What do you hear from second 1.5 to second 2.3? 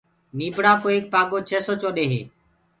سو چوڏي هي